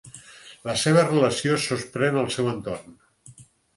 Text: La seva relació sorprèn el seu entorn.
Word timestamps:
La 0.69 0.73
seva 0.83 1.03
relació 1.09 1.57
sorprèn 1.65 2.19
el 2.23 2.31
seu 2.37 2.49
entorn. 2.55 2.97